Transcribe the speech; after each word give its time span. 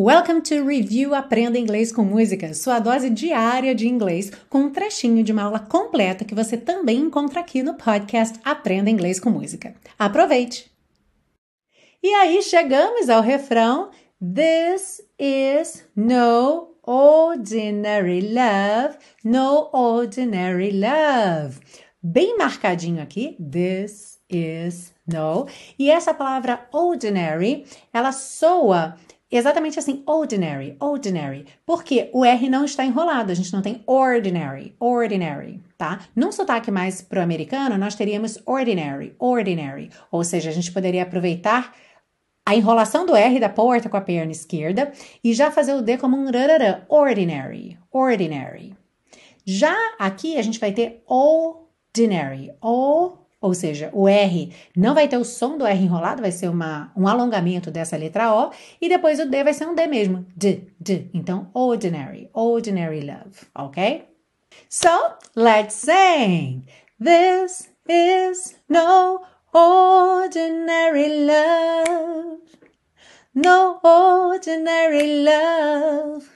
Welcome 0.00 0.42
to 0.42 0.64
Review 0.64 1.12
Aprenda 1.12 1.58
Inglês 1.58 1.90
com 1.90 2.04
Música, 2.04 2.54
sua 2.54 2.78
dose 2.78 3.10
diária 3.10 3.74
de 3.74 3.88
inglês, 3.88 4.30
com 4.48 4.58
um 4.60 4.70
trechinho 4.70 5.24
de 5.24 5.32
uma 5.32 5.42
aula 5.42 5.58
completa 5.58 6.24
que 6.24 6.36
você 6.36 6.56
também 6.56 6.98
encontra 6.98 7.40
aqui 7.40 7.64
no 7.64 7.74
podcast 7.74 8.38
Aprenda 8.44 8.88
Inglês 8.88 9.18
com 9.18 9.28
Música. 9.28 9.74
Aproveite! 9.98 10.70
E 12.00 12.14
aí 12.14 12.40
chegamos 12.42 13.10
ao 13.10 13.20
refrão 13.20 13.90
This 14.20 15.02
is 15.18 15.84
no 15.96 16.76
ordinary 16.84 18.20
love, 18.20 18.98
no 19.24 19.68
ordinary 19.72 20.70
love. 20.70 21.58
Bem 22.00 22.38
marcadinho 22.38 23.02
aqui, 23.02 23.36
this 23.50 24.20
is 24.30 24.94
no. 25.04 25.48
E 25.76 25.90
essa 25.90 26.14
palavra 26.14 26.68
ordinary, 26.72 27.66
ela 27.92 28.12
soa 28.12 28.96
Exatamente 29.30 29.78
assim, 29.78 30.02
ordinary, 30.06 30.74
ordinary. 30.80 31.46
Porque 31.66 32.08
o 32.14 32.24
R 32.24 32.48
não 32.48 32.64
está 32.64 32.84
enrolado, 32.84 33.30
a 33.30 33.34
gente 33.34 33.52
não 33.52 33.60
tem 33.60 33.82
ordinary, 33.86 34.74
ordinary, 34.80 35.60
tá? 35.76 36.00
Num 36.16 36.32
sotaque 36.32 36.70
mais 36.70 37.02
pro 37.02 37.20
americano, 37.20 37.76
nós 37.76 37.94
teríamos 37.94 38.38
ordinary, 38.46 39.14
ordinary. 39.18 39.90
Ou 40.10 40.24
seja, 40.24 40.48
a 40.48 40.52
gente 40.52 40.72
poderia 40.72 41.02
aproveitar 41.02 41.74
a 42.46 42.56
enrolação 42.56 43.04
do 43.04 43.14
R 43.14 43.38
da 43.38 43.50
porta 43.50 43.90
com 43.90 43.96
a 43.98 44.00
perna 44.00 44.32
esquerda 44.32 44.90
e 45.22 45.34
já 45.34 45.50
fazer 45.50 45.74
o 45.74 45.82
D 45.82 45.98
como 45.98 46.16
um 46.16 46.30
rarará, 46.30 46.86
ordinary, 46.88 47.76
ordinary. 47.92 48.74
Já 49.44 49.76
aqui 49.98 50.38
a 50.38 50.42
gente 50.42 50.58
vai 50.58 50.72
ter 50.72 51.02
ordinary, 51.06 52.50
o 52.62 53.18
ou 53.40 53.54
seja, 53.54 53.90
o 53.92 54.08
R 54.08 54.52
não 54.76 54.94
vai 54.94 55.06
ter 55.08 55.16
o 55.16 55.24
som 55.24 55.56
do 55.56 55.66
R 55.66 55.80
enrolado, 55.80 56.22
vai 56.22 56.32
ser 56.32 56.48
uma, 56.48 56.92
um 56.96 57.06
alongamento 57.06 57.70
dessa 57.70 57.96
letra 57.96 58.34
O, 58.34 58.50
e 58.80 58.88
depois 58.88 59.20
o 59.20 59.26
D 59.26 59.44
vai 59.44 59.54
ser 59.54 59.66
um 59.66 59.74
D 59.74 59.86
mesmo. 59.86 60.26
D, 60.36 60.68
D. 60.80 61.08
Então, 61.14 61.50
ordinary, 61.54 62.28
ordinary 62.32 63.00
love, 63.00 63.46
ok? 63.54 64.08
So, 64.68 64.88
let's 65.36 65.74
sing. 65.74 66.64
This 67.00 67.70
is 67.88 68.56
no 68.68 69.22
ordinary 69.52 71.24
love. 71.26 72.40
No 73.34 73.78
ordinary 73.84 75.22
love. 75.22 76.26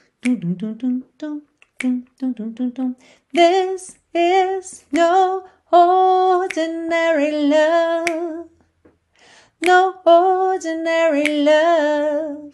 This 3.33 3.97
is 4.13 4.85
no 4.91 5.43
ordinary 5.73 7.31
love. 7.31 8.47
No 9.61 9.95
ordinary 10.05 11.43
love. 11.43 12.53